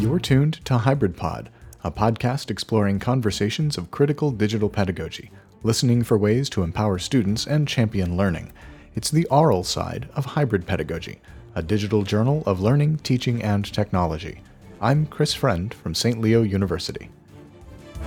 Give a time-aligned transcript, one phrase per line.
[0.00, 1.50] You're tuned to Hybrid Pod,
[1.84, 5.30] a podcast exploring conversations of critical digital pedagogy,
[5.62, 8.50] listening for ways to empower students and champion learning.
[8.94, 11.20] It's the oral side of hybrid pedagogy,
[11.54, 14.40] a digital journal of learning, teaching, and technology.
[14.80, 16.18] I'm Chris Friend from St.
[16.18, 17.10] Leo University.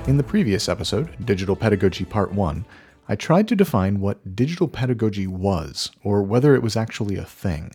[0.08, 2.66] In the previous episode, Digital Pedagogy Part 1,
[3.08, 7.72] I tried to define what digital pedagogy was, or whether it was actually a thing.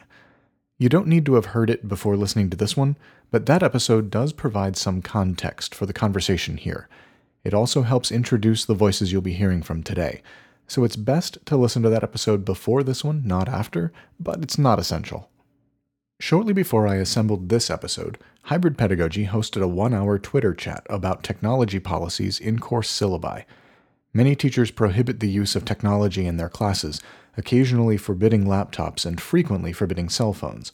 [0.80, 2.96] You don't need to have heard it before listening to this one,
[3.30, 6.88] but that episode does provide some context for the conversation here.
[7.44, 10.22] It also helps introduce the voices you'll be hearing from today,
[10.66, 14.58] so it's best to listen to that episode before this one, not after, but it's
[14.58, 15.30] not essential.
[16.20, 21.22] Shortly before I assembled this episode, Hybrid Pedagogy hosted a one hour Twitter chat about
[21.22, 23.44] technology policies in course syllabi.
[24.12, 27.00] Many teachers prohibit the use of technology in their classes,
[27.36, 30.72] occasionally forbidding laptops and frequently forbidding cell phones.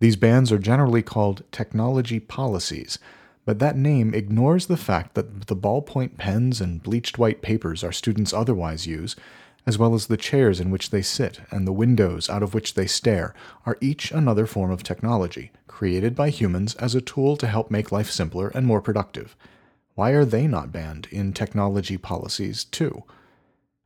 [0.00, 2.98] These bans are generally called technology policies,
[3.44, 7.92] but that name ignores the fact that the ballpoint pens and bleached white papers our
[7.92, 9.16] students otherwise use,
[9.66, 12.74] as well as the chairs in which they sit and the windows out of which
[12.74, 13.34] they stare,
[13.66, 17.90] are each another form of technology, created by humans as a tool to help make
[17.90, 19.34] life simpler and more productive.
[19.94, 23.02] Why are they not banned in technology policies, too?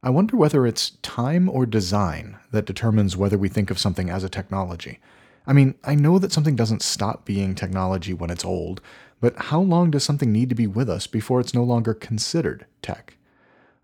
[0.02, 4.24] I wonder whether it's time or design that determines whether we think of something as
[4.24, 4.98] a technology.
[5.46, 8.80] I mean, I know that something doesn't stop being technology when it's old,
[9.20, 12.66] but how long does something need to be with us before it's no longer considered
[12.80, 13.16] tech?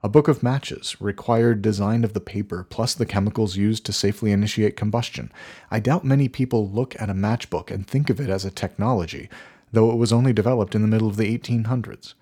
[0.00, 4.31] A book of matches required design of the paper plus the chemicals used to safely
[4.31, 5.33] initiate combustion.
[5.73, 9.28] I doubt many people look at a matchbook and think of it as a technology,
[9.72, 12.15] though it was only developed in the middle of the 1800s.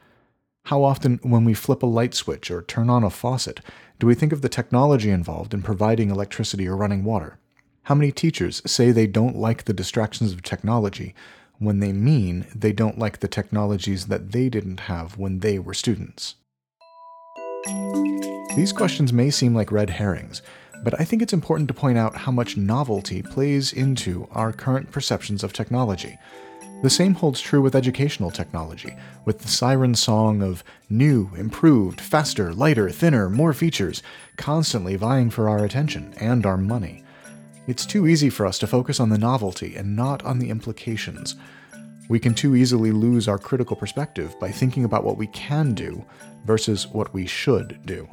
[0.65, 3.61] How often, when we flip a light switch or turn on a faucet,
[3.99, 7.39] do we think of the technology involved in providing electricity or running water?
[7.87, 11.15] How many teachers say they don't like the distractions of technology
[11.61, 15.73] when they mean they don't like the technologies that they didn't have when they were
[15.73, 16.35] students?
[18.57, 20.43] These questions may seem like red herrings,
[20.83, 24.91] but I think it's important to point out how much novelty plays into our current
[24.91, 26.19] perceptions of technology.
[26.83, 32.53] The same holds true with educational technology, with the siren song of new, improved, faster,
[32.53, 34.03] lighter, thinner, more features,
[34.37, 37.05] constantly vying for our attention and our money.
[37.67, 41.37] It's too easy for us to focus on the novelty and not on the implications.
[42.09, 46.05] We can too easily lose our critical perspective by thinking about what we can do
[46.45, 48.09] versus what we should do.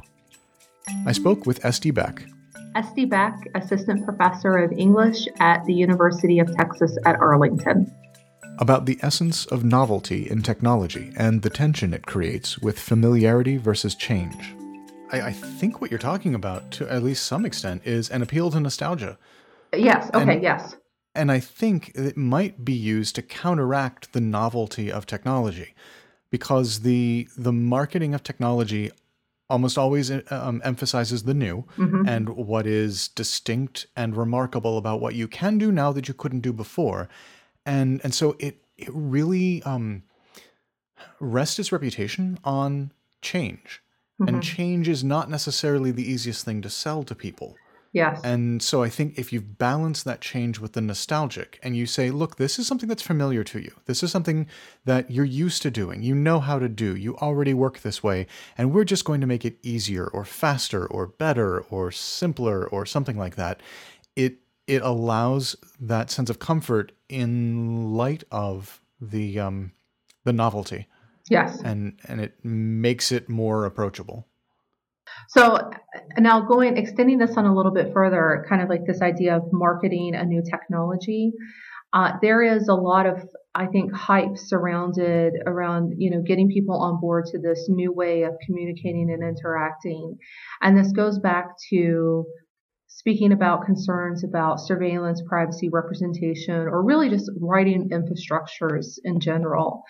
[1.05, 2.25] I spoke with Estee Beck.
[2.75, 7.93] Estee Beck, Assistant Professor of English at the University of Texas at Arlington
[8.59, 13.95] about the essence of novelty in technology and the tension it creates with familiarity versus
[13.95, 14.55] change.
[15.11, 18.51] I, I, think what you're talking about, to at least some extent, is an appeal
[18.51, 19.17] to nostalgia.
[19.73, 20.75] Yes, okay, and, yes.
[21.15, 25.73] And I think it might be used to counteract the novelty of technology
[26.29, 28.91] because the the marketing of technology
[29.49, 32.07] almost always um, emphasizes the new mm-hmm.
[32.07, 36.39] and what is distinct and remarkable about what you can do now that you couldn't
[36.39, 37.09] do before
[37.65, 40.03] and and so it it really um,
[41.19, 42.91] rests its reputation on
[43.21, 43.81] change,
[44.19, 44.27] mm-hmm.
[44.27, 47.55] and change is not necessarily the easiest thing to sell to people.
[47.93, 48.19] Yes.
[48.23, 52.09] And so I think if you've balanced that change with the nostalgic and you say,
[52.09, 53.71] look, this is something that's familiar to you.
[53.85, 54.47] This is something
[54.83, 56.01] that you're used to doing.
[56.01, 56.95] You know how to do.
[56.95, 58.25] You already work this way.
[58.57, 62.87] And we're just going to make it easier or faster or better or simpler or
[62.87, 63.61] something like that.
[64.15, 69.71] It it allows that sense of comfort in light of the um,
[70.23, 70.87] the novelty.
[71.29, 74.27] Yes, and and it makes it more approachable.
[75.29, 75.71] So
[76.17, 79.43] now going extending this on a little bit further, kind of like this idea of
[79.51, 81.31] marketing a new technology.
[81.93, 83.19] Uh, there is a lot of
[83.55, 88.23] I think hype surrounded around you know getting people on board to this new way
[88.23, 90.17] of communicating and interacting,
[90.61, 92.25] and this goes back to
[92.87, 99.83] speaking about concerns about surveillance, privacy, representation, or really just writing infrastructures in general.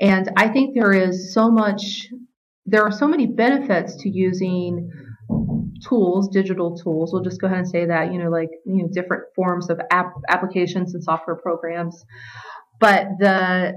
[0.00, 2.08] And I think there is so much,
[2.66, 4.90] there are so many benefits to using
[5.88, 7.12] tools, digital tools.
[7.12, 9.80] We'll just go ahead and say that, you know, like, you know, different forms of
[9.90, 12.04] app, applications and software programs.
[12.78, 13.74] But the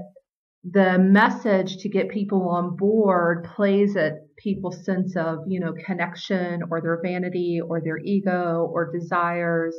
[0.70, 6.62] the message to get people on board plays at people's sense of, you know, connection
[6.70, 9.76] or their vanity or their ego or desires.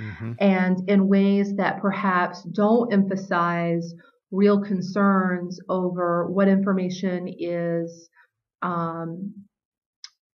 [0.00, 0.32] Mm-hmm.
[0.40, 3.94] And in ways that perhaps don't emphasize
[4.32, 8.10] real concerns over what information is
[8.62, 9.32] um,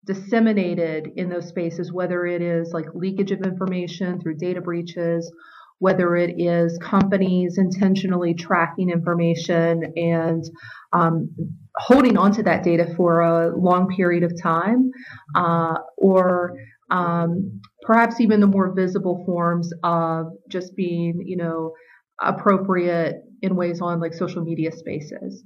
[0.04, 5.30] disseminated in those spaces, whether it is like leakage of information through data breaches
[5.78, 10.44] whether it is companies intentionally tracking information and
[10.92, 11.30] um,
[11.76, 14.90] holding onto that data for a long period of time,
[15.36, 16.54] uh, or
[16.90, 21.72] um, perhaps even the more visible forms of just being, you know,
[22.20, 25.44] appropriate in ways on like social media spaces.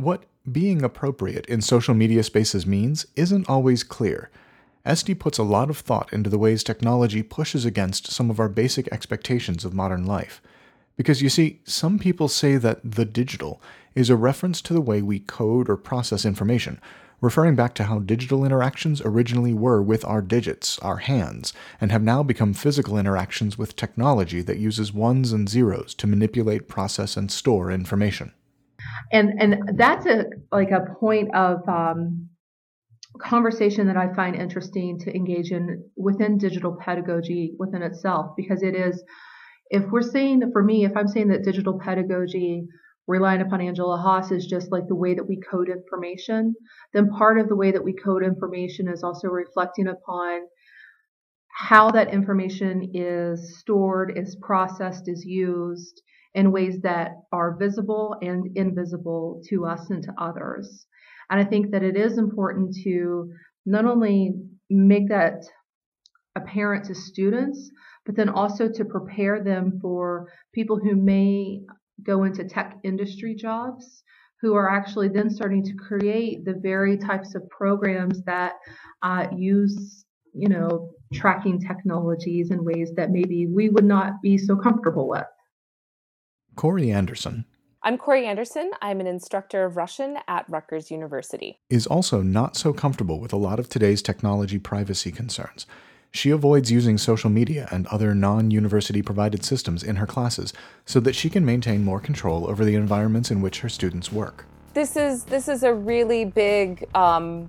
[0.00, 4.30] What being appropriate in social media spaces means isn't always clear.
[4.86, 8.48] Estee puts a lot of thought into the ways technology pushes against some of our
[8.48, 10.40] basic expectations of modern life.
[10.96, 13.60] Because you see, some people say that the digital
[13.96, 16.80] is a reference to the way we code or process information,
[17.20, 22.04] referring back to how digital interactions originally were with our digits, our hands, and have
[22.04, 27.32] now become physical interactions with technology that uses ones and zeros to manipulate, process, and
[27.32, 28.32] store information.
[29.12, 32.28] And and that's a like a point of um,
[33.20, 38.74] conversation that I find interesting to engage in within digital pedagogy within itself because it
[38.74, 39.02] is
[39.70, 42.66] if we're saying for me if I'm saying that digital pedagogy
[43.08, 46.54] relying upon Angela Haas is just like the way that we code information,
[46.92, 50.42] then part of the way that we code information is also reflecting upon
[51.48, 56.02] how that information is stored, is processed, is used
[56.38, 60.86] in ways that are visible and invisible to us and to others.
[61.30, 63.32] And I think that it is important to
[63.66, 64.34] not only
[64.70, 65.42] make that
[66.36, 67.68] apparent to students,
[68.06, 71.60] but then also to prepare them for people who may
[72.04, 74.04] go into tech industry jobs
[74.40, 78.52] who are actually then starting to create the very types of programs that
[79.02, 84.54] uh, use you know tracking technologies in ways that maybe we would not be so
[84.54, 85.26] comfortable with
[86.58, 87.44] corey anderson
[87.84, 88.72] I'm Corey Anderson.
[88.82, 91.60] I'm an instructor of Russian at Rutgers University.
[91.70, 95.64] Is also not so comfortable with a lot of today's technology privacy concerns.
[96.10, 100.52] She avoids using social media and other non university provided systems in her classes
[100.84, 104.44] so that she can maintain more control over the environments in which her students work.
[104.74, 107.48] This is, this is a really big um,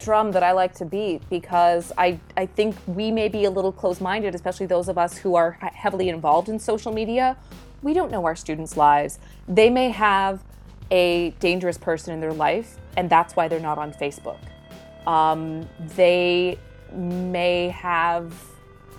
[0.00, 3.72] drum that I like to beat because I, I think we may be a little
[3.72, 7.36] close minded, especially those of us who are heavily involved in social media.
[7.82, 9.18] We don't know our students' lives.
[9.48, 10.42] They may have
[10.90, 14.38] a dangerous person in their life, and that's why they're not on Facebook.
[15.06, 16.58] Um, they
[16.92, 18.32] may have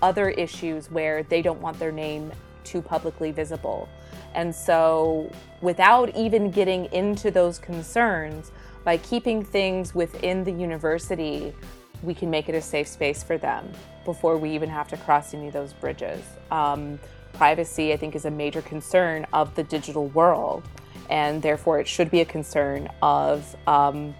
[0.02, 2.32] other issues where they don't want their name
[2.64, 3.88] too publicly visible.
[4.34, 5.30] And so,
[5.60, 8.50] without even getting into those concerns,
[8.82, 11.54] by keeping things within the university,
[12.02, 13.70] we can make it a safe space for them
[14.04, 16.22] before we even have to cross any of those bridges.
[16.50, 16.98] Um,
[17.34, 20.66] privacy, I think, is a major concern of the digital world,
[21.10, 24.14] and therefore it should be a concern of um,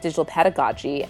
[0.00, 1.06] digital pedagogy.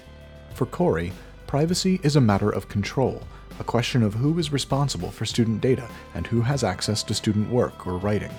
[0.55, 1.13] For Corey,
[1.47, 3.23] privacy is a matter of control,
[3.59, 7.51] a question of who is responsible for student data and who has access to student
[7.51, 8.33] work or writing.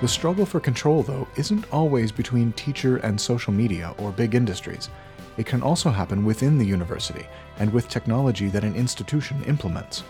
[0.00, 4.90] The struggle for control, though, isn't always between teacher and social media or big industries.
[5.36, 7.26] It can also happen within the university
[7.58, 10.04] and with technology that an institution implements.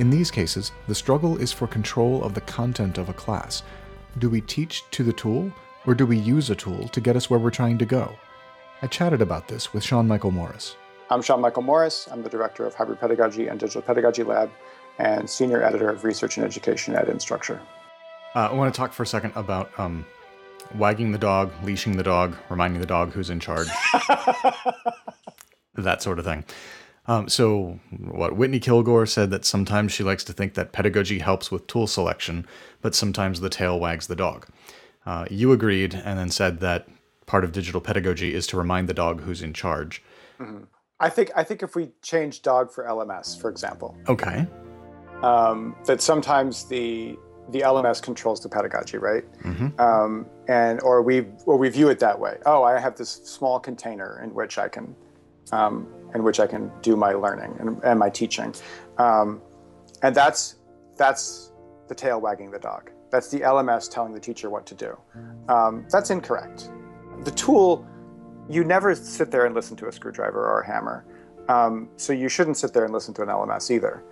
[0.00, 3.62] In these cases, the struggle is for control of the content of a class.
[4.16, 5.52] Do we teach to the tool,
[5.84, 8.10] or do we use a tool to get us where we're trying to go?
[8.80, 10.74] I chatted about this with Sean Michael Morris.
[11.10, 12.08] I'm Sean Michael Morris.
[12.10, 14.50] I'm the director of Hybrid Pedagogy and Digital Pedagogy Lab
[14.98, 17.60] and senior editor of Research and Education at Instructure.
[18.34, 20.06] Uh, I want to talk for a second about um,
[20.76, 23.68] wagging the dog, leashing the dog, reminding the dog who's in charge,
[25.74, 26.46] that sort of thing.
[27.10, 31.50] Um, so, what Whitney Kilgore said that sometimes she likes to think that pedagogy helps
[31.50, 32.46] with tool selection,
[32.82, 34.46] but sometimes the tail wags the dog.
[35.04, 36.86] Uh, you agreed and then said that
[37.26, 40.04] part of digital pedagogy is to remind the dog who's in charge.
[40.38, 40.62] Mm-hmm.
[41.00, 43.96] I think I think if we change dog for LMS, for example.
[44.08, 44.46] Okay.
[45.24, 49.24] Um, that sometimes the the LMS controls the pedagogy, right?
[49.42, 49.80] Mm-hmm.
[49.80, 52.38] Um, and or we or we view it that way.
[52.46, 54.94] Oh, I have this small container in which I can
[55.50, 58.54] um, in which I can do my learning and, and my teaching,
[58.98, 59.40] um,
[60.02, 60.56] and that's
[60.96, 61.52] that's
[61.88, 62.90] the tail wagging the dog.
[63.10, 64.96] That's the LMS telling the teacher what to do.
[65.48, 66.70] Um, that's incorrect.
[67.24, 67.86] The tool
[68.50, 71.04] you never sit there and listen to a screwdriver or a hammer.
[71.48, 74.02] Um, so you shouldn't sit there and listen to an LMS either.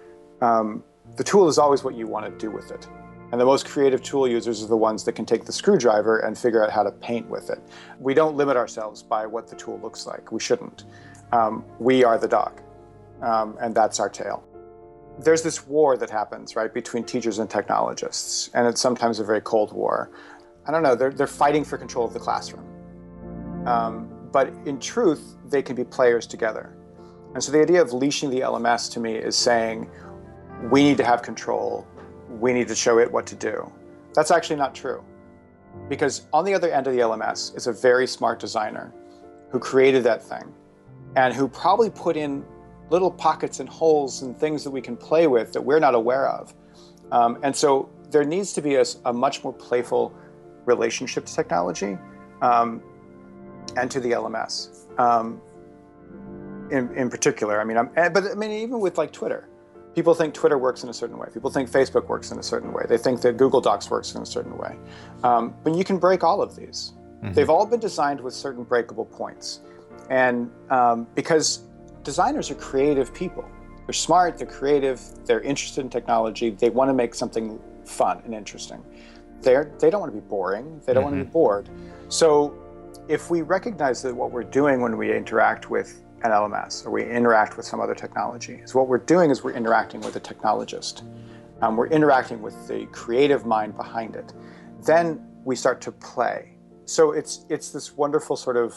[0.40, 0.84] Um,
[1.16, 2.86] the tool is always what you want to do with it.
[3.32, 6.38] And the most creative tool users are the ones that can take the screwdriver and
[6.38, 7.58] figure out how to paint with it.
[7.98, 10.32] We don't limit ourselves by what the tool looks like.
[10.32, 10.84] We shouldn't.
[11.32, 12.60] Um, we are the dog,
[13.22, 14.44] um, and that's our tail.
[15.18, 19.40] There's this war that happens, right, between teachers and technologists, and it's sometimes a very
[19.40, 20.10] cold war.
[20.66, 22.64] I don't know, they're, they're fighting for control of the classroom.
[23.66, 26.76] Um, but in truth, they can be players together.
[27.34, 29.90] And so the idea of leashing the LMS to me is saying
[30.70, 31.86] we need to have control
[32.28, 33.70] we need to show it what to do.
[34.14, 35.02] That's actually not true.
[35.88, 38.92] Because on the other end of the LMS is a very smart designer
[39.50, 40.52] who created that thing
[41.16, 42.44] and who probably put in
[42.90, 46.28] little pockets and holes and things that we can play with that we're not aware
[46.28, 46.54] of.
[47.12, 50.14] Um, and so there needs to be a, a, much more playful
[50.64, 51.98] relationship to technology
[52.42, 52.82] um,
[53.76, 54.86] and to the LMS.
[54.98, 55.40] Um,
[56.70, 59.48] in, in particular, I mean, I'm, but I mean, even with like Twitter,
[59.94, 61.28] people think Twitter works in a certain way.
[61.32, 62.84] People think Facebook works in a certain way.
[62.88, 64.76] They think that Google Docs works in a certain way.
[65.24, 66.92] Um, but you can break all of these.
[67.22, 67.32] Mm-hmm.
[67.32, 69.60] They've all been designed with certain breakable points.
[70.10, 71.64] And um, because
[72.02, 73.44] designers are creative people,
[73.86, 78.34] they're smart, they're creative, they're interested in technology, they want to make something fun and
[78.34, 78.84] interesting.
[79.40, 81.12] They're, they don't want to be boring, they don't mm-hmm.
[81.12, 81.68] want to be bored.
[82.08, 82.56] So
[83.08, 87.08] if we recognize that what we're doing when we interact with an LMS or we
[87.08, 88.54] interact with some other technology.
[88.54, 91.02] is what we're doing is we're interacting with a technologist.
[91.62, 94.32] Um, we're interacting with the creative mind behind it.
[94.84, 96.54] Then we start to play.
[96.84, 98.74] So it's it's this wonderful sort of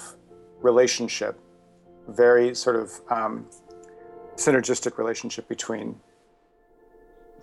[0.62, 1.40] relationship,
[2.08, 3.46] very sort of um,
[4.36, 6.00] synergistic relationship between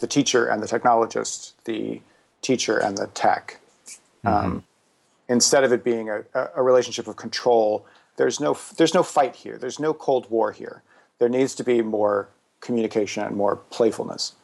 [0.01, 2.01] the teacher and the technologist, the
[2.43, 3.61] teacher and the tech.
[4.25, 4.29] Mm-hmm.
[4.29, 4.65] Um,
[5.29, 6.23] instead of it being a,
[6.55, 7.87] a relationship of control
[8.19, 9.57] there's no there's no fight here.
[9.57, 10.83] There's no cold war here.
[11.19, 12.29] There needs to be more
[12.61, 14.35] communication and more playfulness.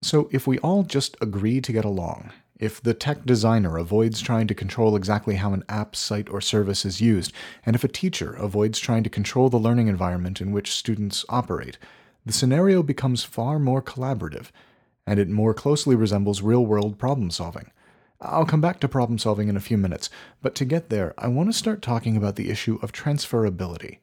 [0.00, 4.46] So if we all just agree to get along, if the tech designer avoids trying
[4.46, 7.32] to control exactly how an app, site, or service is used,
[7.66, 11.76] and if a teacher avoids trying to control the learning environment in which students operate,
[12.24, 14.52] the scenario becomes far more collaborative,
[15.08, 17.72] and it more closely resembles real world problem solving.
[18.20, 20.08] I'll come back to problem solving in a few minutes,
[20.40, 23.98] but to get there, I want to start talking about the issue of transferability.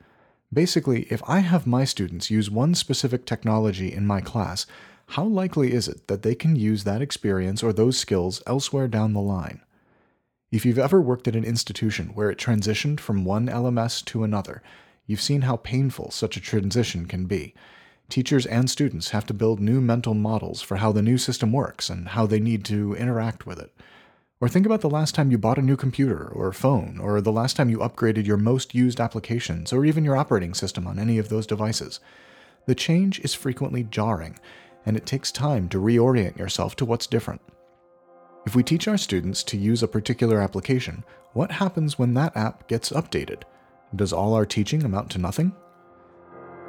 [0.51, 4.65] Basically, if I have my students use one specific technology in my class,
[5.13, 9.13] how likely is it that they can use that experience or those skills elsewhere down
[9.13, 9.59] the line?
[10.51, 14.61] If you've ever worked at an institution where it transitioned from one LMS to another,
[15.07, 17.55] you've seen how painful such a transition can be.
[18.07, 21.89] Teachers and students have to build new mental models for how the new system works
[21.89, 23.73] and how they need to interact with it.
[24.39, 27.31] Or think about the last time you bought a new computer or phone, or the
[27.31, 31.17] last time you upgraded your most used applications, or even your operating system on any
[31.17, 31.99] of those devices.
[32.67, 34.39] The change is frequently jarring,
[34.85, 37.41] and it takes time to reorient yourself to what's different.
[38.45, 42.67] If we teach our students to use a particular application, what happens when that app
[42.67, 43.43] gets updated?
[43.95, 45.53] Does all our teaching amount to nothing?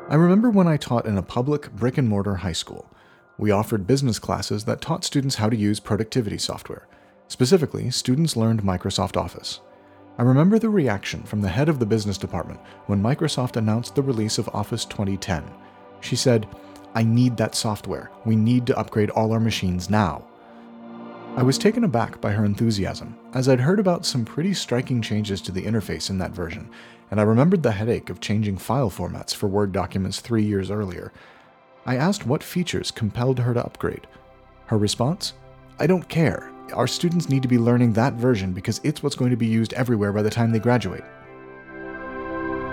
[0.09, 2.91] I remember when I taught in a public brick and mortar high school.
[3.39, 6.89] We offered business classes that taught students how to use productivity software.
[7.29, 9.61] Specifically, students learned Microsoft Office.
[10.19, 14.03] I remember the reaction from the head of the business department when Microsoft announced the
[14.03, 15.45] release of Office 2010.
[16.01, 16.47] She said,
[16.95, 18.11] I need that software.
[18.25, 20.27] We need to upgrade all our machines now.
[21.37, 25.41] I was taken aback by her enthusiasm, as I'd heard about some pretty striking changes
[25.43, 26.69] to the interface in that version,
[27.11, 31.13] and I remembered the headache of changing file formats for Word documents three years earlier.
[31.87, 34.07] I asked what features compelled her to upgrade.
[34.67, 35.35] Her response?
[35.79, 39.31] I don't care our students need to be learning that version because it's what's going
[39.31, 41.05] to be used everywhere by the time they graduate.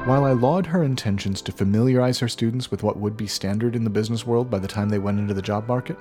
[0.08, 3.84] While I laud her intentions to familiarize her students with what would be standard in
[3.84, 5.98] the business world by the time they went into the job market,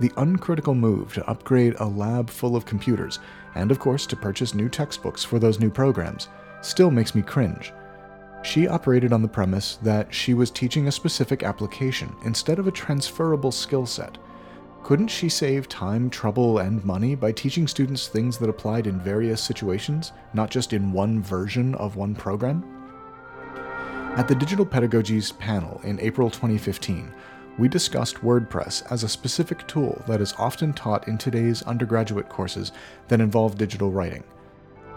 [0.00, 3.18] the uncritical move to upgrade a lab full of computers,
[3.54, 6.30] and of course to purchase new textbooks for those new programs,
[6.62, 7.74] still makes me cringe.
[8.42, 12.72] She operated on the premise that she was teaching a specific application instead of a
[12.72, 14.16] transferable skill set
[14.82, 19.40] couldn't she save time, trouble, and money by teaching students things that applied in various
[19.40, 22.81] situations, not just in one version of one program?
[24.14, 27.10] At the Digital Pedagogies panel in April 2015,
[27.56, 32.72] we discussed WordPress as a specific tool that is often taught in today's undergraduate courses
[33.08, 34.22] that involve digital writing.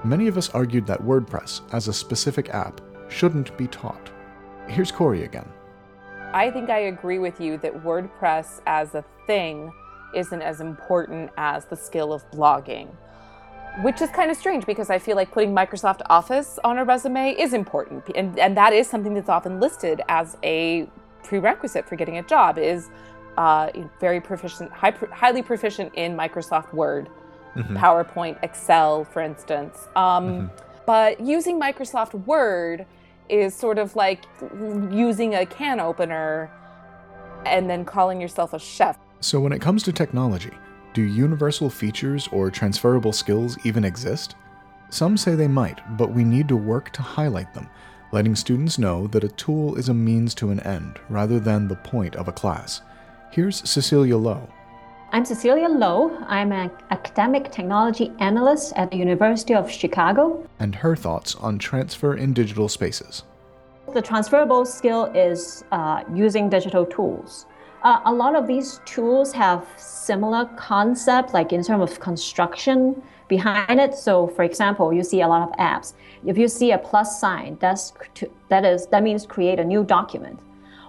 [0.03, 4.11] Many of us argued that WordPress, as a specific app, shouldn't be taught.
[4.67, 5.47] Here's Corey again.
[6.33, 9.71] I think I agree with you that WordPress as a thing
[10.13, 12.89] isn't as important as the skill of blogging.
[13.81, 17.31] Which is kind of strange because I feel like putting Microsoft Office on a resume
[17.31, 18.09] is important.
[18.15, 20.89] And, and that is something that's often listed as a
[21.23, 22.89] prerequisite for getting a job is
[23.37, 27.09] uh, very proficient, high, highly proficient in Microsoft Word,
[27.55, 27.75] mm-hmm.
[27.75, 29.87] PowerPoint, Excel, for instance.
[29.95, 30.47] Um, mm-hmm.
[30.85, 32.85] But using Microsoft Word
[33.27, 34.23] is sort of like
[34.91, 36.51] using a can opener
[37.45, 38.97] and then calling yourself a chef.
[39.19, 40.51] So, when it comes to technology,
[40.95, 44.35] do universal features or transferable skills even exist?
[44.89, 47.69] Some say they might, but we need to work to highlight them,
[48.13, 51.75] letting students know that a tool is a means to an end rather than the
[51.75, 52.81] point of a class.
[53.29, 54.47] Here's Cecilia Lowe.
[55.11, 56.17] I'm Cecilia Lowe.
[56.27, 60.47] I'm an academic technology analyst at the University of Chicago.
[60.59, 63.23] And her thoughts on transfer in digital spaces.
[63.93, 67.47] The transferable skill is uh, using digital tools.
[67.85, 73.79] Uh, a lot of these tools have similar concept, like in terms of construction behind
[73.79, 73.93] it.
[73.93, 75.93] So, for example, you see a lot of apps.
[76.25, 77.93] If you see a plus sign, that's
[78.49, 80.39] that is that means create a new document.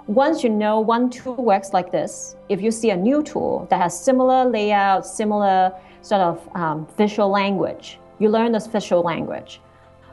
[0.06, 3.78] Once you know one tool works like this, if you see a new tool that
[3.78, 9.60] has similar layout, similar sort of um, visual language, you learn this visual language.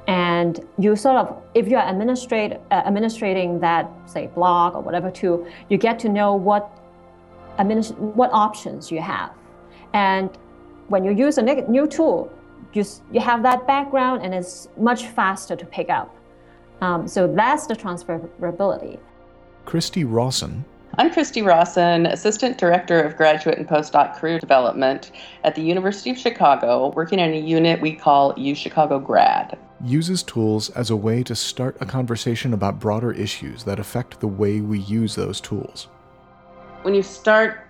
[0.08, 5.48] And you sort of, if you're administrate, uh, administrating that, say, blog or whatever tool,
[5.70, 6.70] you get to know what,
[7.58, 9.32] administ- what options you have.
[9.94, 10.30] And
[10.90, 12.32] when you use a new tool,
[12.74, 16.14] you, you have that background and it's much faster to pick up.
[16.82, 19.00] Um, so that's the transferability.
[19.66, 20.66] Christy Rawson.
[20.96, 25.10] I'm Christy Rawson, Assistant Director of Graduate and Postdoc Career Development
[25.44, 29.58] at the University of Chicago, working in a unit we call U Chicago Grad.
[29.84, 34.28] Uses tools as a way to start a conversation about broader issues that affect the
[34.28, 35.88] way we use those tools.
[36.84, 37.68] When you start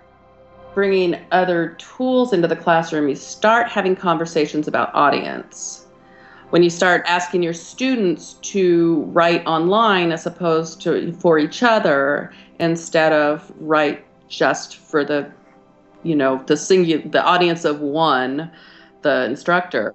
[0.74, 5.84] bringing other tools into the classroom, you start having conversations about audience
[6.54, 12.32] when you start asking your students to write online as opposed to for each other
[12.60, 15.30] instead of write just for the
[16.02, 18.50] you know the singu- the audience of one
[19.02, 19.94] the instructor.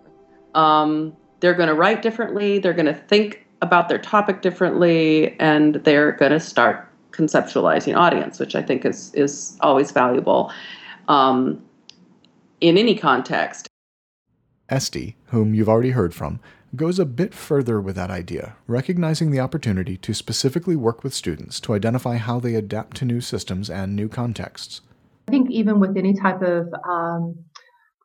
[0.56, 5.76] Um, they're going to write differently they're going to think about their topic differently and
[5.76, 10.52] they're going to start conceptualizing audience which i think is is always valuable.
[11.08, 11.62] Um,
[12.62, 13.68] in any context.
[14.70, 16.40] Estee, whom you've already heard from,
[16.76, 21.60] goes a bit further with that idea, recognizing the opportunity to specifically work with students
[21.62, 24.82] to identify how they adapt to new systems and new contexts.
[25.28, 27.36] I think even with any type of um,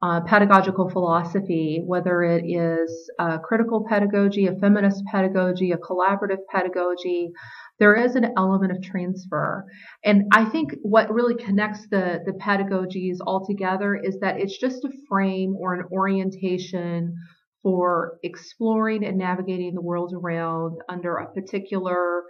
[0.02, 3.10] uh, pedagogical philosophy, whether it is
[3.42, 7.30] critical pedagogy, a feminist pedagogy, a collaborative pedagogy,
[7.78, 9.64] there is an element of transfer.
[10.04, 14.84] And I think what really connects the, the pedagogies all together is that it's just
[14.84, 17.16] a frame or an orientation
[17.64, 22.22] for exploring and navigating the world around under a particular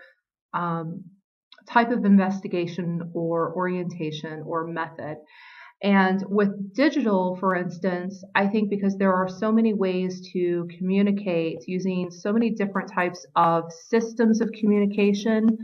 [0.55, 1.05] um,
[1.69, 5.17] type of investigation or orientation or method.
[5.83, 11.59] And with digital, for instance, I think because there are so many ways to communicate
[11.67, 15.59] using so many different types of systems of communication,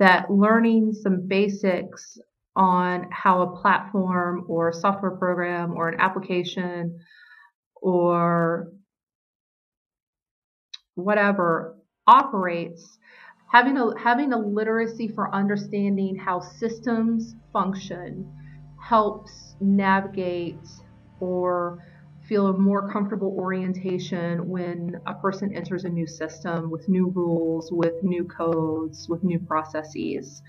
[0.00, 2.18] that learning some basics
[2.56, 6.98] on how a platform or a software program or an application
[7.76, 8.72] or
[10.94, 11.76] whatever
[12.06, 12.98] operates
[13.50, 18.30] having a having a literacy for understanding how systems function
[18.80, 20.56] helps navigate
[21.20, 21.84] or
[22.28, 27.72] feel a more comfortable orientation when a person enters a new system with new rules,
[27.72, 30.40] with new codes, with new processes.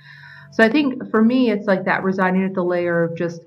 [0.52, 3.42] So I think for me, it's like that residing at the layer of just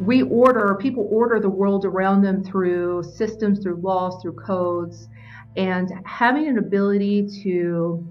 [0.00, 5.08] we order, people order the world around them through systems, through laws, through codes,
[5.56, 8.06] and having an ability to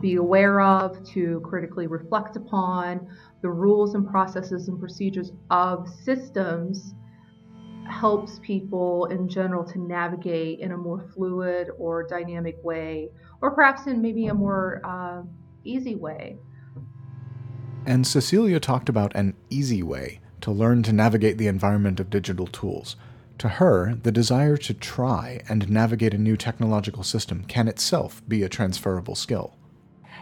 [0.00, 3.06] be aware of, to critically reflect upon,
[3.42, 6.94] the rules and processes and procedures of systems
[7.88, 13.86] helps people in general to navigate in a more fluid or dynamic way, or perhaps
[13.86, 15.22] in maybe a more uh,
[15.64, 16.36] easy way.
[17.84, 22.46] And Cecilia talked about an easy way to learn to navigate the environment of digital
[22.46, 22.96] tools.
[23.42, 28.44] To her, the desire to try and navigate a new technological system can itself be
[28.44, 29.56] a transferable skill.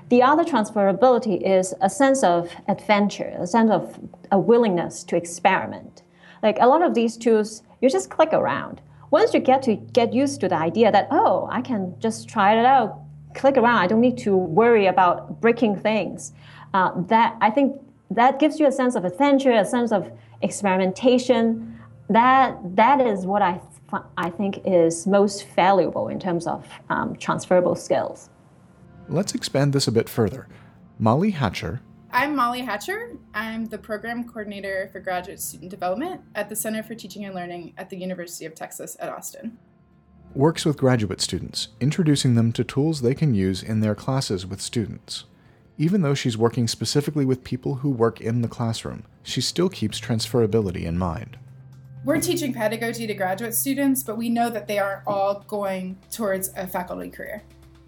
[0.09, 4.01] The other transferability is a sense of adventure, a sense of
[4.33, 6.03] a willingness to experiment.
[6.43, 8.81] Like a lot of these tools, you just click around.
[9.11, 12.59] Once you get to get used to the idea that, oh, I can just try
[12.59, 13.01] it out,
[13.35, 16.33] click around, I don't need to worry about breaking things.
[16.73, 17.79] Uh, that I think
[18.11, 21.70] that gives you a sense of adventure, a sense of experimentation.
[22.11, 27.15] That that is what I th- I think is most valuable in terms of um,
[27.15, 28.31] transferable skills.
[29.09, 30.49] Let's expand this a bit further.
[30.99, 31.83] Molly Hatcher.
[32.13, 33.17] I'm Molly Hatcher.
[33.33, 37.75] I'm the program coordinator for graduate student development at the Center for Teaching and Learning
[37.79, 39.57] at the University of Texas at Austin.
[40.35, 44.61] Works with graduate students, introducing them to tools they can use in their classes with
[44.61, 45.27] students.
[45.79, 50.01] Even though she's working specifically with people who work in the classroom, she still keeps
[50.01, 51.39] transferability in mind.
[52.05, 56.51] We're teaching pedagogy to graduate students, but we know that they aren't all going towards
[56.57, 57.43] a faculty career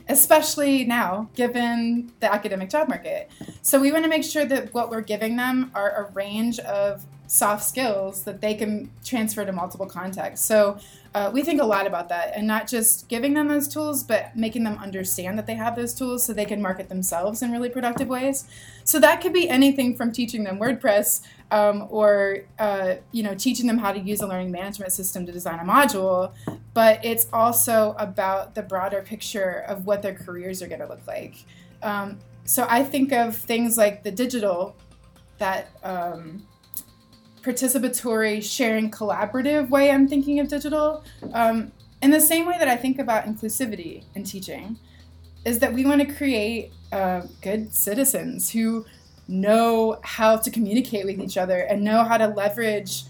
[0.09, 3.31] especially now given the academic job market.
[3.63, 7.05] So we want to make sure that what we're giving them are a range of
[7.33, 10.45] soft skills that they can transfer to multiple contexts.
[10.45, 10.79] So
[11.15, 14.37] uh, we think a lot about that and not just giving them those tools, but
[14.37, 17.71] making them understand that they have those tools so they can market themselves in really
[17.71, 18.45] productive ways.
[18.85, 23.67] So that could be anything from teaching them WordPress um, or uh, you know teaching
[23.67, 26.35] them how to use a learning management system to design a module,
[26.75, 31.07] but it's also about the broader picture of what their careers are going to look
[31.07, 31.37] like.
[31.83, 34.77] Um, so I think of things like the digital
[35.39, 36.47] that um,
[37.43, 41.05] participatory, sharing, collaborative way I'm thinking of digital.
[41.33, 44.79] Um, in the same way that I think about inclusivity in teaching,
[45.45, 48.85] is that we want to create uh, good citizens who
[49.29, 53.05] know how to communicate with each other and know how to leverage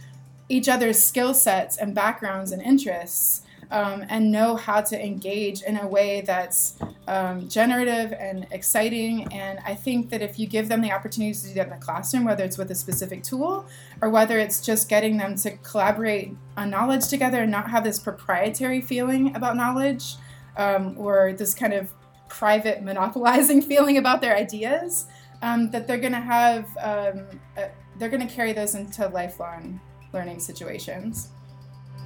[0.48, 3.42] each other's skill sets and backgrounds and interests
[3.72, 6.76] um, and know how to engage in a way that's
[7.08, 9.32] um, generative and exciting.
[9.32, 11.84] And I think that if you give them the opportunity to do that in the
[11.84, 13.64] classroom, whether it's with a specific tool
[14.02, 17.98] or whether it's just getting them to collaborate on knowledge together and not have this
[17.98, 20.16] proprietary feeling about knowledge
[20.58, 21.90] um, or this kind of
[22.28, 25.06] private monopolizing feeling about their ideas,
[25.40, 27.12] um, that they're going to have, uh,
[27.98, 29.80] they're going to carry those into lifelong
[30.12, 31.30] learning situations.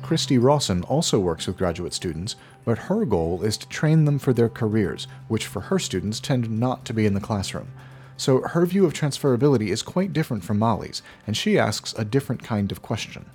[0.06, 4.32] Christy Rawson also works with graduate students, but her goal is to train them for
[4.32, 7.72] their careers, which for her students tend not to be in the classroom.
[8.16, 12.44] So her view of transferability is quite different from Molly's, and she asks a different
[12.44, 13.26] kind of question.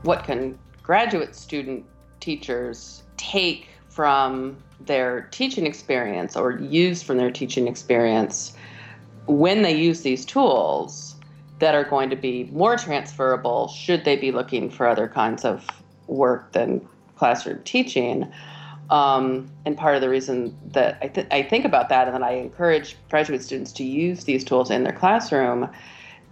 [0.00, 1.84] What can graduate student
[2.20, 8.56] teachers take from their teaching experience or use from their teaching experience
[9.26, 11.16] when they use these tools
[11.58, 15.68] that are going to be more transferable should they be looking for other kinds of
[16.06, 16.86] work than
[17.16, 18.30] classroom teaching.
[18.90, 22.22] Um, and part of the reason that I, th- I think about that and that
[22.22, 25.70] I encourage graduate students to use these tools in their classroom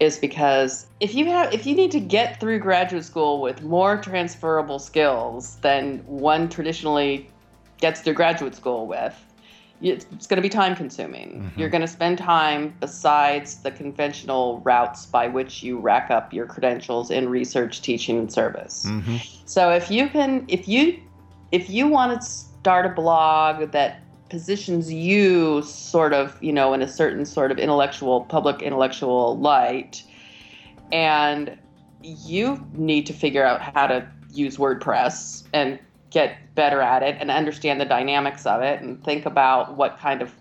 [0.00, 3.98] is because if you have if you need to get through graduate school with more
[3.98, 7.30] transferable skills than one traditionally
[7.80, 9.14] gets through graduate school with
[9.82, 11.42] it's, going to be time consuming.
[11.42, 11.60] Mm-hmm.
[11.60, 16.46] You're going to spend time besides the conventional routes by which you rack up your
[16.46, 18.84] credentials in research, teaching, and service.
[18.86, 19.16] Mm-hmm.
[19.46, 21.00] So if you can, if you,
[21.50, 26.82] if you want to start a blog that positions you sort of, you know, in
[26.82, 30.02] a certain sort of intellectual, public intellectual light,
[30.92, 31.58] and
[32.02, 35.78] you need to figure out how to use WordPress and
[36.10, 40.22] get better at it and understand the dynamics of it and think about what kind
[40.22, 40.32] of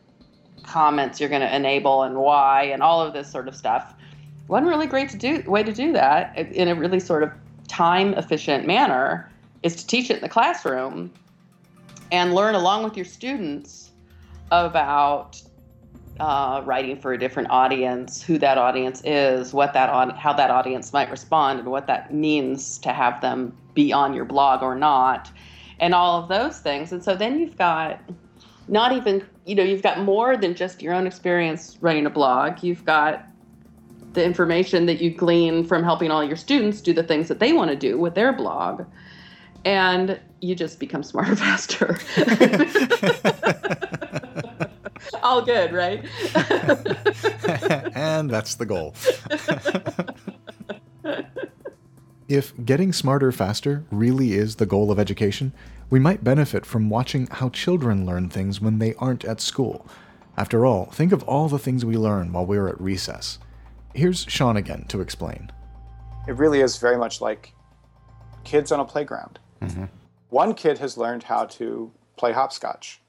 [0.64, 3.94] comments you're going to enable and why and all of this sort of stuff.
[4.48, 7.32] One really great to do way to do that in a really sort of
[7.68, 11.12] time efficient manner is to teach it in the classroom
[12.12, 13.92] and learn along with your students
[14.52, 15.42] about
[16.20, 20.52] uh, writing for a different audience, who that audience is, what that on, how that
[20.52, 24.76] audience might respond, and what that means to have them be on your blog or
[24.76, 25.32] not,
[25.80, 26.92] and all of those things.
[26.92, 28.02] And so then you've got
[28.68, 32.64] not even, you know, you've got more than just your own experience running a blog.
[32.64, 33.26] You've got
[34.14, 37.54] the information that you glean from helping all your students do the things that they
[37.54, 38.86] want to do with their blog.
[39.66, 41.98] And you just become smarter faster.
[45.24, 46.06] all good, right?
[47.96, 48.94] and that's the goal.
[52.30, 55.52] If getting smarter faster really is the goal of education,
[55.90, 59.88] we might benefit from watching how children learn things when they aren't at school.
[60.38, 63.40] After all, think of all the things we learn while we're at recess.
[63.96, 65.52] Here's Sean again to explain.
[66.28, 67.52] It really is very much like
[68.44, 69.40] kids on a playground.
[69.64, 69.86] Mm-hmm.
[70.30, 73.02] One kid has learned how to play hopscotch.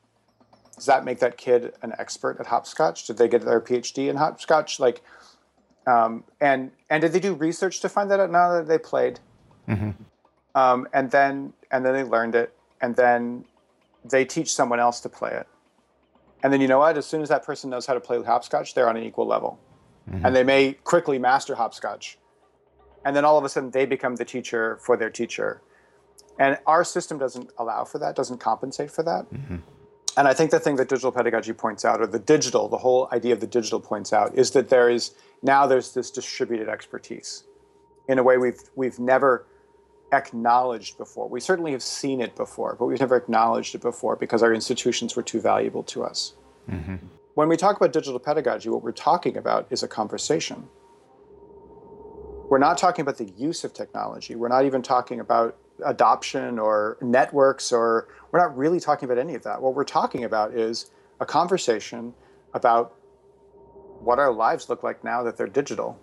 [0.76, 3.06] Does that make that kid an expert at hopscotch?
[3.06, 4.80] Did they get their PhD in hopscotch?
[4.80, 5.02] Like,
[5.90, 8.30] um, and and did they do research to find that out?
[8.30, 9.18] Now that they played,
[9.68, 9.90] mm-hmm.
[10.54, 13.44] um, and then and then they learned it, and then
[14.04, 15.48] they teach someone else to play it,
[16.42, 16.96] and then you know what?
[16.96, 19.58] As soon as that person knows how to play hopscotch, they're on an equal level,
[20.08, 20.24] mm-hmm.
[20.24, 22.18] and they may quickly master hopscotch,
[23.04, 25.60] and then all of a sudden they become the teacher for their teacher,
[26.38, 29.24] and our system doesn't allow for that, doesn't compensate for that.
[29.32, 29.56] Mm-hmm.
[30.16, 33.08] And I think the thing that digital pedagogy points out, or the digital, the whole
[33.12, 37.44] idea of the digital points out, is that there is now there's this distributed expertise
[38.08, 39.46] in a way we've we've never
[40.12, 41.28] acknowledged before.
[41.28, 45.14] We certainly have seen it before, but we've never acknowledged it before because our institutions
[45.14, 46.34] were too valuable to us.
[46.68, 46.96] Mm-hmm.
[47.34, 50.68] When we talk about digital pedagogy, what we're talking about is a conversation.
[52.48, 54.34] We're not talking about the use of technology.
[54.34, 59.34] We're not even talking about adoption or networks, or we're not really talking about any
[59.34, 59.60] of that.
[59.60, 60.90] What we're talking about is
[61.20, 62.14] a conversation
[62.54, 62.94] about
[64.00, 65.98] what our lives look like now that they're digital.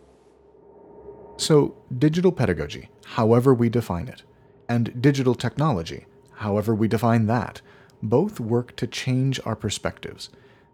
[1.38, 4.24] So, digital pedagogy, however we define it,
[4.68, 7.62] and digital technology, however we define that,
[8.02, 10.30] both work to change our perspectives.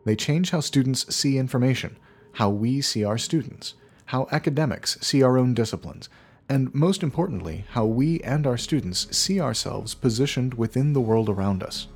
[0.06, 1.98] They change how students see information,
[2.34, 6.10] how we see our students, how academics see our own disciplines,
[6.50, 11.64] and most importantly, how we and our students see ourselves positioned within the world around
[11.64, 11.88] us.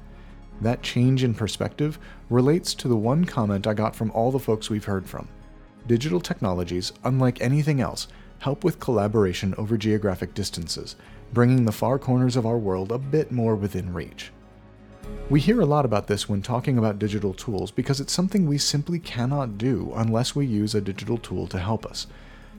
[0.62, 4.70] That change in perspective relates to the one comment I got from all the folks
[4.70, 5.28] we've heard from.
[5.86, 8.08] Digital technologies, unlike anything else,
[8.40, 10.96] help with collaboration over geographic distances,
[11.34, 14.32] bringing the far corners of our world a bit more within reach.
[15.30, 18.58] We hear a lot about this when talking about digital tools because it's something we
[18.58, 22.08] simply cannot do unless we use a digital tool to help us.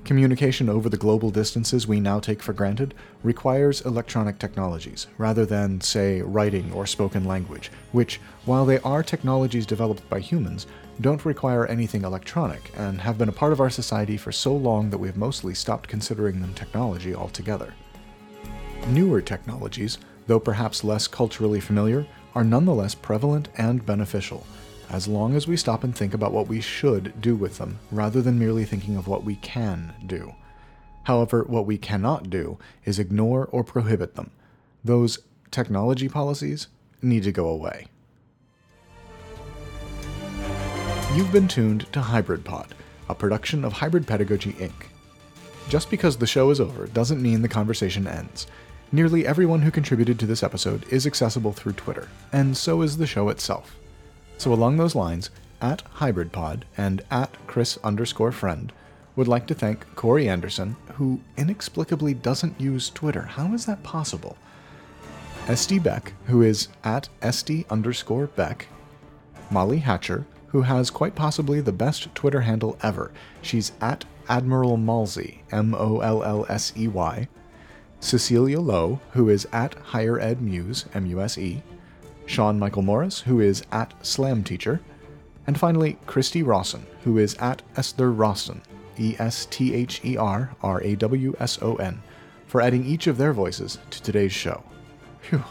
[0.08, 5.82] Communication over the global distances we now take for granted requires electronic technologies, rather than,
[5.82, 10.66] say, writing or spoken language, which, while they are technologies developed by humans,
[11.02, 14.88] don't require anything electronic and have been a part of our society for so long
[14.88, 17.74] that we've mostly stopped considering them technology altogether.
[18.86, 24.46] Newer technologies, though perhaps less culturally familiar, are nonetheless prevalent and beneficial,
[24.90, 28.22] as long as we stop and think about what we should do with them, rather
[28.22, 30.34] than merely thinking of what we can do.
[31.04, 34.30] However, what we cannot do is ignore or prohibit them.
[34.84, 35.18] Those
[35.50, 36.68] technology policies
[37.02, 37.86] need to go away.
[41.14, 42.74] You've been tuned to Hybrid Pod,
[43.08, 44.88] a production of Hybrid Pedagogy Inc.
[45.68, 48.46] Just because the show is over doesn't mean the conversation ends.
[48.92, 53.06] Nearly everyone who contributed to this episode is accessible through Twitter, and so is the
[53.06, 53.77] show itself.
[54.38, 58.72] So, along those lines, at HybridPod and at Chris underscore friend
[59.16, 63.22] would like to thank Corey Anderson, who inexplicably doesn't use Twitter.
[63.22, 64.38] How is that possible?
[65.48, 68.68] Estee Beck, who is at SD underscore Beck,
[69.50, 73.10] Molly Hatcher, who has quite possibly the best Twitter handle ever.
[73.42, 77.26] She's at Admiral Mollsey, M O L L S E Y,
[77.98, 81.62] Cecilia Lowe, who is at Higher Ed Muse, M U S E,
[82.28, 84.80] Sean Michael Morris, who is at Slam Teacher,
[85.46, 88.60] and finally Christy Rawson, who is at Esther Rawson,
[88.98, 92.02] E S T H E R R A W S O N,
[92.46, 94.62] for adding each of their voices to today's show.
[95.22, 95.42] Phew.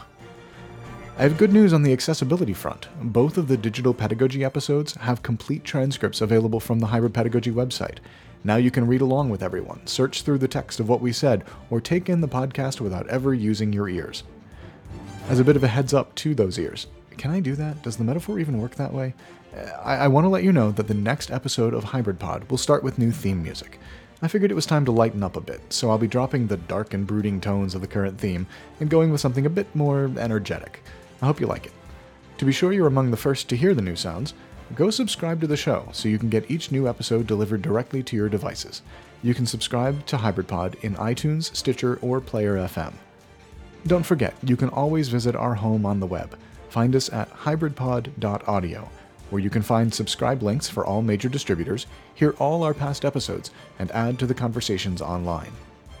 [1.18, 2.86] I have good news on the accessibility front.
[3.02, 7.98] Both of the digital pedagogy episodes have complete transcripts available from the Hybrid Pedagogy website.
[8.44, 11.42] Now you can read along with everyone, search through the text of what we said,
[11.70, 14.22] or take in the podcast without ever using your ears
[15.28, 16.86] as a bit of a heads up to those ears.
[17.18, 17.82] Can I do that?
[17.82, 19.14] Does the metaphor even work that way?
[19.54, 22.50] Uh, I, I want to let you know that the next episode of Hybrid Pod
[22.50, 23.78] will start with new theme music.
[24.22, 26.56] I figured it was time to lighten up a bit, so I'll be dropping the
[26.56, 28.46] dark and brooding tones of the current theme
[28.80, 30.82] and going with something a bit more energetic.
[31.20, 31.72] I hope you like it.
[32.38, 34.34] To be sure you're among the first to hear the new sounds,
[34.74, 38.16] go subscribe to the show so you can get each new episode delivered directly to
[38.16, 38.82] your devices.
[39.22, 42.94] You can subscribe to Hybrid Pod in iTunes, Stitcher, or Player FM.
[43.88, 46.36] Don't forget, you can always visit our home on the web.
[46.68, 48.86] Find us at hybridpod.audio,
[49.30, 53.50] where you can find subscribe links for all major distributors, hear all our past episodes,
[53.78, 55.52] and add to the conversations online.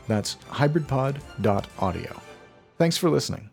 [0.06, 2.20] That's hybridpod.audio.
[2.76, 3.48] Thanks for listening.